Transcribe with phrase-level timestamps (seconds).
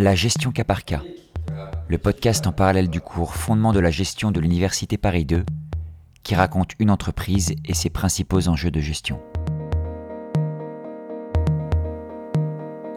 [0.00, 1.02] La gestion cas par cas,
[1.88, 5.44] le podcast en parallèle du cours Fondement de la gestion de l'Université Paris 2,
[6.22, 9.20] qui raconte une entreprise et ses principaux enjeux de gestion.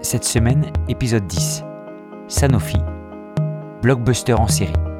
[0.04, 1.64] Cette semaine, épisode 10.
[2.27, 2.77] Sanofi,
[3.81, 4.91] blockbuster en série.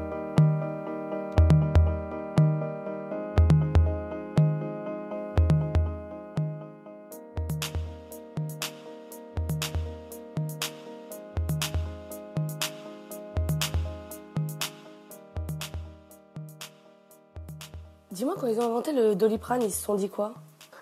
[18.12, 20.32] Dis-moi, quand ils ont inventé le doliprane, ils se sont dit quoi?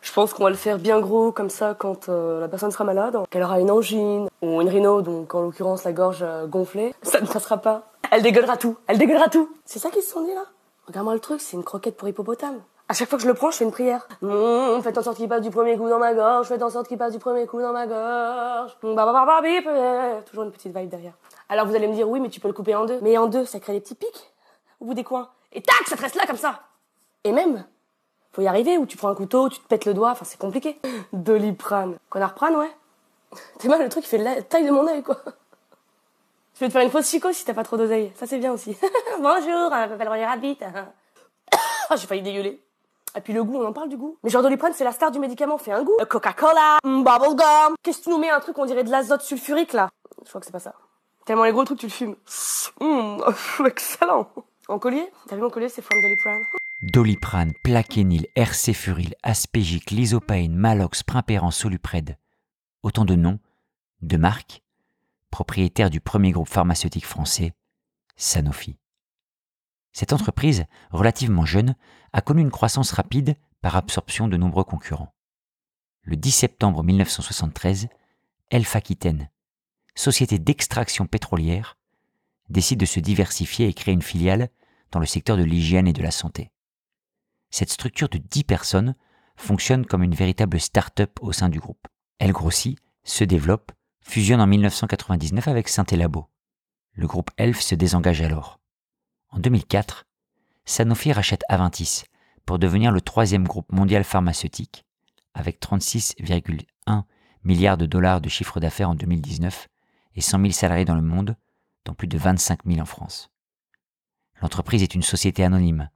[0.02, 2.82] Je pense qu'on va le faire bien gros, comme ça, quand euh, la personne sera
[2.82, 6.92] malade, qu'elle aura une angine ou une rhino, donc en l'occurrence la gorge euh, gonflée,
[7.02, 7.82] ça ne passera pas.
[8.10, 9.48] Elle dégueulera tout, elle dégueulera tout.
[9.64, 10.42] C'est ça qu'ils se sont dit là?
[10.88, 12.58] Regarde-moi le truc, c'est une croquette pour hippopotame.
[12.88, 14.08] À chaque fois que je le prends, je fais une prière.
[14.22, 16.88] Mmh, faites en sorte qu'il passe du premier coup dans ma gorge, faites en sorte
[16.88, 18.76] qu'il passe du premier coup dans ma gorge.
[18.82, 21.14] Mmh, bah, bah, bah, bip, euh, Toujours une petite vibe derrière.
[21.48, 22.98] Alors vous allez me dire, oui, mais tu peux le couper en deux.
[23.02, 24.32] Mais en deux, ça crée des petits pics
[24.80, 25.28] au bout des coins.
[25.52, 26.58] Et tac, ça te reste là comme ça.
[27.24, 27.64] Et même,
[28.32, 30.38] faut y arriver, ou tu prends un couteau, tu te pètes le doigt, enfin c'est
[30.38, 30.80] compliqué.
[31.12, 31.96] Doliprane.
[32.08, 32.70] Connard-prane, ouais.
[33.58, 35.16] T'es mal, le truc il fait la taille de mon œil, quoi.
[36.54, 38.12] Je vais te faire une fausse chico si t'as pas trop d'oseille.
[38.16, 38.76] Ça c'est bien aussi.
[39.18, 40.58] Bonjour, je m'appelle Roger Rabbit.
[41.92, 42.62] Ah, j'ai failli dégueuler.
[43.16, 44.16] Et puis le goût, on en parle du goût.
[44.22, 45.96] Mais genre Doliprane, c'est la star du médicament, fait un goût.
[46.00, 47.74] Euh, Coca-Cola, mm, bubblegum.
[47.82, 49.90] Qu'est-ce que tu nous mets un truc, on dirait de l'azote sulfurique, là?
[50.22, 50.74] Je crois que c'est pas ça.
[51.24, 52.14] Tellement les gros trucs, tu le fumes.
[52.80, 53.22] Mmh,
[53.66, 54.30] excellent.
[54.68, 55.10] En collier?
[55.26, 56.44] T'as vu mon collier, c'est forme Doliprane.
[56.82, 62.16] Doliprane, plaquenil, RC-furil, aspégique, lysopaïne, malox, primpéran, solupred.
[62.82, 63.38] Autant de noms,
[64.00, 64.62] de marques,
[65.30, 67.52] propriétaires du premier groupe pharmaceutique français,
[68.16, 68.78] Sanofi.
[69.92, 71.76] Cette entreprise, relativement jeune,
[72.14, 75.14] a connu une croissance rapide par absorption de nombreux concurrents.
[76.00, 77.88] Le 10 septembre 1973,
[78.50, 79.28] Elf Aquitaine,
[79.94, 81.76] société d'extraction pétrolière,
[82.48, 84.48] décide de se diversifier et créer une filiale
[84.92, 86.50] dans le secteur de l'hygiène et de la santé.
[87.50, 88.94] Cette structure de 10 personnes
[89.36, 91.88] fonctionne comme une véritable start-up au sein du groupe.
[92.18, 93.72] Elle grossit, se développe,
[94.02, 96.28] fusionne en 1999 avec Saint-Elabo.
[96.92, 98.60] Le groupe Elf se désengage alors.
[99.30, 100.06] En 2004,
[100.64, 102.04] Sanofi rachète Aventis
[102.46, 104.84] pour devenir le troisième groupe mondial pharmaceutique,
[105.34, 107.04] avec 36,1
[107.44, 109.68] milliards de dollars de chiffre d'affaires en 2019
[110.16, 111.36] et 100 000 salariés dans le monde,
[111.84, 113.30] dont plus de 25 000 en France.
[114.42, 115.88] L'entreprise est une société anonyme,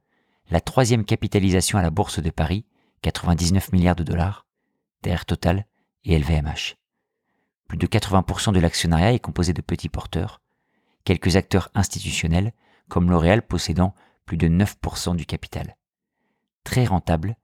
[0.49, 2.65] la troisième capitalisation à la bourse de Paris,
[3.01, 4.45] 99 milliards de dollars,
[5.01, 5.65] derrière Total
[6.03, 6.75] et LVMH.
[7.67, 10.41] Plus de 80% de l'actionnariat est composé de petits porteurs,
[11.03, 12.53] quelques acteurs institutionnels,
[12.89, 13.95] comme L'Oréal possédant
[14.25, 15.77] plus de 9% du capital.
[16.63, 17.37] Très rentable,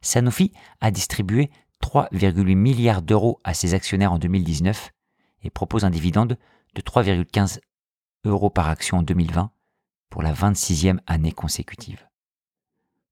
[0.00, 1.50] Sanofi a distribué
[1.82, 4.90] 3,8 milliards d'euros à ses actionnaires en 2019
[5.42, 6.38] et propose un dividende
[6.74, 7.60] de 3,15
[8.24, 9.50] euros par action en 2020
[10.10, 12.06] pour la 26e année consécutive.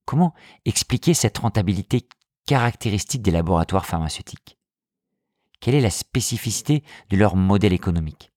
[0.04, 2.08] Comment expliquer cette rentabilité
[2.46, 4.58] caractéristique des laboratoires pharmaceutiques?
[5.60, 8.32] Quelle est la spécificité de leur modèle économique?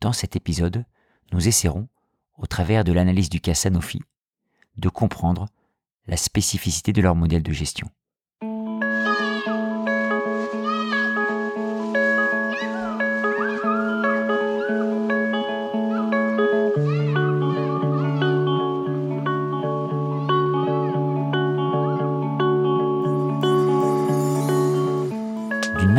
[0.00, 0.84] Dans cet épisode,
[1.32, 1.88] nous essaierons,
[2.36, 4.00] au travers de l'analyse du cas Sanofi,
[4.76, 5.48] de comprendre
[6.06, 7.88] la spécificité de leur modèle de gestion.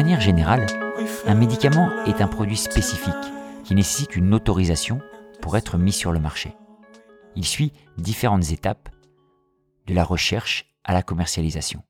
[0.04, 0.68] Manière générale,
[1.26, 3.14] un médicament est un produit spécifique
[3.64, 5.00] qui nécessite une autorisation
[5.42, 6.58] pour être mis sur le marché.
[7.38, 8.90] Il suit différentes étapes
[9.88, 11.84] de la recherche à la commercialisation.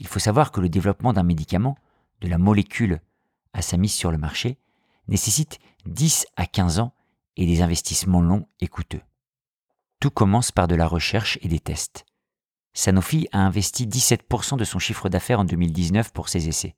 [0.00, 1.78] Il faut savoir que le développement d'un médicament,
[2.20, 3.00] de la molécule
[3.52, 4.58] à sa mise sur le marché,
[5.06, 6.94] nécessite 10 à 15 ans
[7.36, 9.02] et des investissements longs et coûteux.
[10.00, 12.06] Tout commence par de la recherche et des tests.
[12.72, 16.74] Sanofi a investi 17% de son chiffre d'affaires en 2019 pour ses essais.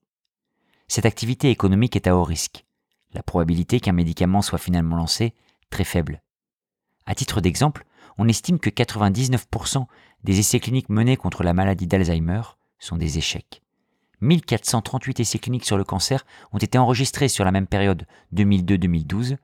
[0.89, 2.65] Cette activité économique est à haut risque.
[3.13, 5.35] La probabilité qu'un médicament soit finalement lancé,
[5.71, 6.23] très faible.
[7.07, 7.85] À titre d'exemple,
[8.19, 9.87] on estime que 99%
[10.25, 12.43] des essais cliniques menés contre la maladie d'Alzheimer
[12.79, 13.63] sont des échecs.
[14.21, 19.37] 1438 essais cliniques sur le cancer ont été enregistrés sur la même période 2002-2012,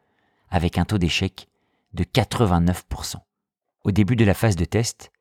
[0.48, 1.48] avec un taux d'échec
[1.92, 3.16] de 89%.
[3.84, 5.12] Au début de la phase de test,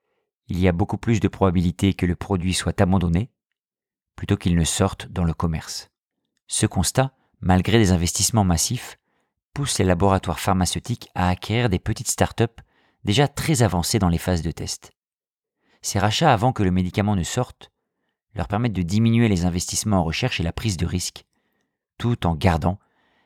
[0.47, 3.29] il y a beaucoup plus de probabilités que le produit soit abandonné
[4.15, 5.90] plutôt qu'il ne sorte dans le commerce.
[6.53, 8.99] Ce constat, malgré des investissements massifs,
[9.53, 12.43] pousse les laboratoires pharmaceutiques à acquérir des petites startups
[13.05, 14.91] déjà très avancées dans les phases de test.
[15.81, 17.71] Ces rachats avant que le médicament ne sorte
[18.35, 21.23] leur permettent de diminuer les investissements en recherche et la prise de risque,
[21.97, 22.79] tout en gardant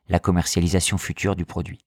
[0.07, 1.83] la commercialisation future du produit.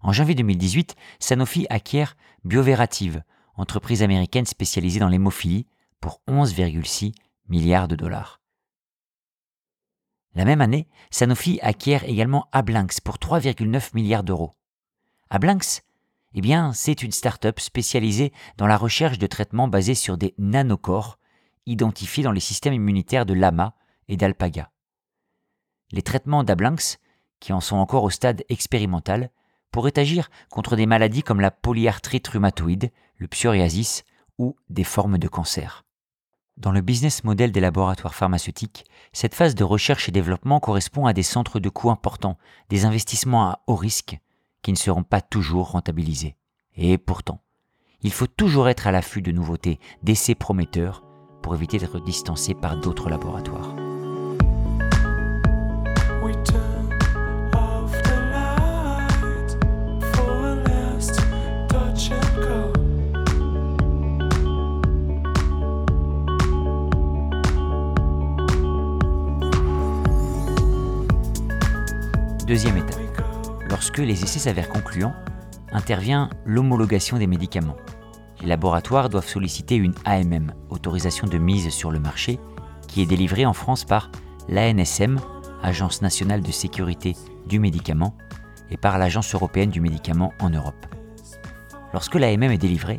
[0.00, 3.22] En janvier 2018, Sanofi acquiert Bioverative,
[3.56, 5.66] entreprise américaine spécialisée dans l'hémophilie,
[6.00, 7.12] pour 11,6
[7.50, 8.39] milliards de dollars.
[10.34, 14.52] La même année, Sanofi acquiert également Ablinx pour 3,9 milliards d'euros.
[15.28, 15.82] Ablinx,
[16.34, 16.40] eh
[16.72, 21.18] c'est une start-up spécialisée dans la recherche de traitements basés sur des nanocorps
[21.66, 23.74] identifiés dans les systèmes immunitaires de Lama
[24.08, 24.70] et d'Alpaga.
[25.92, 26.98] Les traitements d'Ablinx,
[27.40, 29.30] qui en sont encore au stade expérimental,
[29.72, 34.04] pourraient agir contre des maladies comme la polyarthrite rhumatoïde, le psoriasis
[34.38, 35.84] ou des formes de cancer.
[36.60, 38.84] Dans le business model des laboratoires pharmaceutiques,
[39.14, 42.36] cette phase de recherche et développement correspond à des centres de coûts importants,
[42.68, 44.18] des investissements à haut risque
[44.60, 46.36] qui ne seront pas toujours rentabilisés.
[46.76, 47.40] Et pourtant,
[48.02, 51.02] il faut toujours être à l'affût de nouveautés, d'essais prometteurs,
[51.42, 53.79] pour éviter d'être distancé par d'autres laboratoires.
[74.04, 75.14] Les essais s'avèrent concluants,
[75.72, 77.76] intervient l'homologation des médicaments.
[78.40, 82.40] Les laboratoires doivent solliciter une AMM, autorisation de mise sur le marché,
[82.88, 84.10] qui est délivrée en France par
[84.48, 85.20] l'ANSM,
[85.62, 87.14] Agence nationale de sécurité
[87.46, 88.16] du médicament,
[88.70, 90.86] et par l'Agence européenne du médicament en Europe.
[91.92, 92.98] Lorsque l'AMM est délivrée,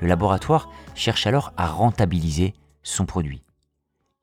[0.00, 2.54] le laboratoire cherche alors à rentabiliser
[2.84, 3.42] son produit.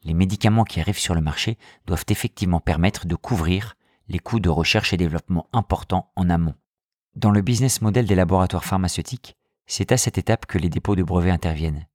[0.04, 3.76] Les médicaments qui arrivent sur le marché doivent effectivement permettre de couvrir
[4.08, 6.56] les coûts de recherche et développement importants en amont.
[7.16, 11.04] Dans le business model des laboratoires pharmaceutiques, c'est à cette étape que les dépôts de
[11.04, 11.88] brevets interviennent.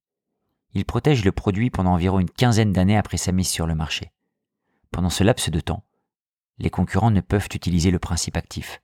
[0.75, 4.13] Ils protègent le produit pendant environ une quinzaine d'années après sa mise sur le marché.
[4.91, 5.85] Pendant ce laps de temps,
[6.59, 8.83] les concurrents ne peuvent utiliser le principe actif.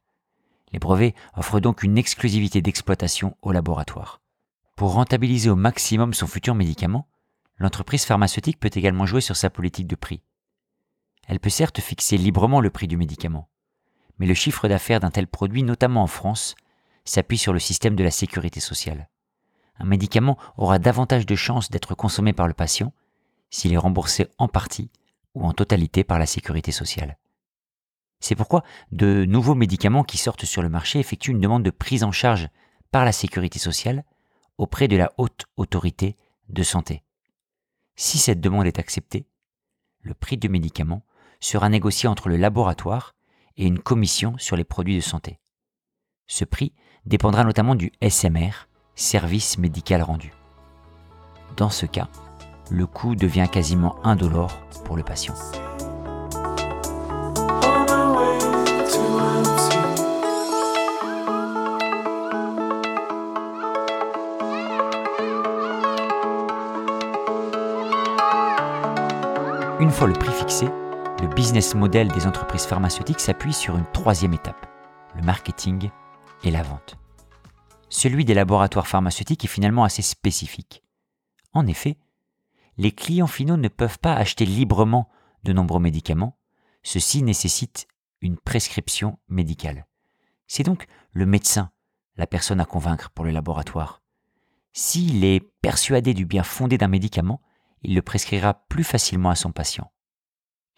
[0.73, 4.21] Les brevets offrent donc une exclusivité d'exploitation au laboratoire.
[4.77, 7.09] Pour rentabiliser au maximum son futur médicament,
[7.57, 10.23] l'entreprise pharmaceutique peut également jouer sur sa politique de prix.
[11.29, 13.51] Elle peut certes fixer librement le prix du médicament,
[14.19, 16.55] mais le chiffre d'affaires d'un tel produit, notamment en France,
[17.05, 19.11] s'appuie sur le système de la sécurité sociale.
[19.79, 22.93] Un médicament aura davantage de chances d'être consommé par le patient
[23.51, 24.91] s'il est remboursé en partie
[25.35, 27.19] ou en totalité par la sécurité sociale.
[28.21, 32.05] C'est pourquoi de nouveaux médicaments qui sortent sur le marché effectuent une demande de prise
[32.05, 32.49] en charge
[32.91, 34.05] par la sécurité sociale
[34.57, 36.17] auprès de la haute autorité
[36.49, 37.05] de santé.
[37.97, 39.27] Si cette demande est acceptée,
[40.01, 41.05] le prix du médicament
[41.41, 43.15] sera négocié entre le laboratoire
[43.57, 45.39] et une commission sur les produits de santé.
[46.27, 46.73] Ce prix
[47.07, 50.33] dépendra notamment du SMR, service médical rendu.
[51.57, 52.09] Dans ce cas,
[52.71, 55.35] le coût devient quasiment indolore pour le patient.
[69.81, 70.69] Une fois le prix fixé,
[71.21, 74.67] le business model des entreprises pharmaceutiques s'appuie sur une troisième étape,
[75.17, 75.91] le marketing
[76.45, 76.97] et la vente.
[77.89, 80.85] Celui des laboratoires pharmaceutiques est finalement assez spécifique.
[81.53, 81.99] En effet,
[82.77, 85.09] les clients finaux ne peuvent pas acheter librement
[85.43, 86.39] de nombreux médicaments,
[86.85, 87.89] ceci nécessite
[88.21, 89.87] une prescription médicale.
[90.47, 91.73] C'est donc le médecin,
[92.17, 94.03] la personne à convaincre pour le laboratoire.
[94.73, 97.43] S'il est persuadé du bien fondé d'un médicament,
[97.83, 99.91] il le prescrira plus facilement à son patient.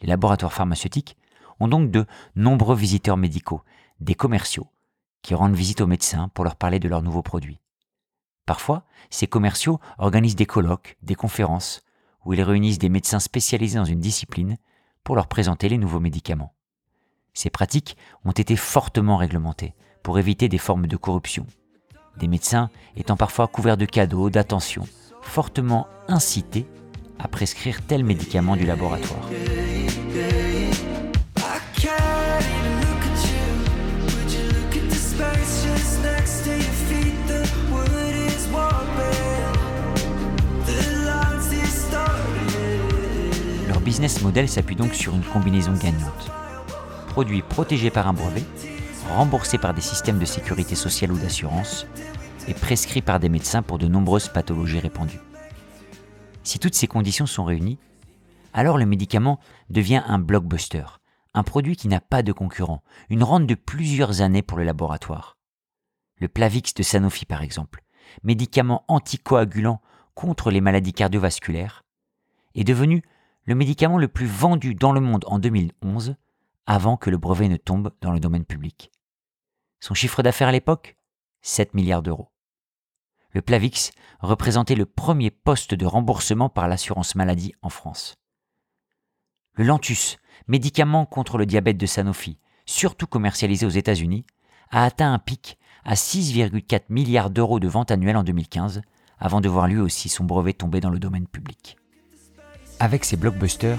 [0.00, 1.16] Les laboratoires pharmaceutiques
[1.58, 3.62] ont donc de nombreux visiteurs médicaux,
[4.00, 4.68] des commerciaux,
[5.22, 7.60] qui rendent visite aux médecins pour leur parler de leurs nouveaux produits.
[8.46, 11.82] Parfois, ces commerciaux organisent des colloques, des conférences,
[12.24, 14.56] où ils réunissent des médecins spécialisés dans une discipline
[15.04, 16.54] pour leur présenter les nouveaux médicaments.
[17.32, 21.46] Ces pratiques ont été fortement réglementées pour éviter des formes de corruption,
[22.18, 24.86] des médecins étant parfois couverts de cadeaux, d'attention,
[25.22, 26.66] fortement incités
[27.18, 29.28] à prescrire tel médicament du laboratoire.
[43.90, 46.30] Business model s'appuie donc sur une combinaison gagnante.
[47.08, 48.44] Produits protégés par un brevet,
[49.16, 51.88] remboursés par des systèmes de sécurité sociale ou d'assurance,
[52.46, 55.18] et prescrits par des médecins pour de nombreuses pathologies répandues.
[56.44, 57.80] Si toutes ces conditions sont réunies,
[58.52, 60.84] alors le médicament devient un blockbuster,
[61.34, 65.36] un produit qui n'a pas de concurrent, une rente de plusieurs années pour le laboratoire.
[66.20, 67.82] Le Plavix de Sanofi par exemple,
[68.22, 69.80] médicament anticoagulant
[70.14, 71.82] contre les maladies cardiovasculaires,
[72.54, 73.02] est devenu
[73.50, 76.14] le médicament le plus vendu dans le monde en 2011
[76.66, 78.92] avant que le brevet ne tombe dans le domaine public.
[79.80, 80.96] Son chiffre d'affaires à l'époque
[81.42, 82.30] 7 milliards d'euros.
[83.32, 83.90] Le Plavix
[84.20, 88.14] représentait le premier poste de remboursement par l'assurance maladie en France.
[89.54, 94.26] Le Lantus, médicament contre le diabète de Sanofi, surtout commercialisé aux États-Unis,
[94.70, 98.82] a atteint un pic à 6,4 milliards d'euros de ventes annuelles en 2015,
[99.18, 101.79] avant de voir lui aussi son brevet tomber dans le domaine public.
[102.82, 103.78] Avec ces blockbusters,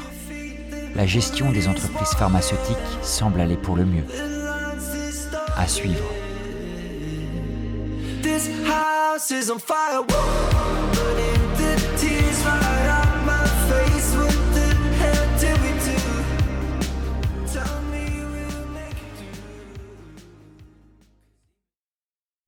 [0.95, 4.05] la gestion des entreprises pharmaceutiques semble aller pour le mieux.
[5.57, 6.05] À suivre.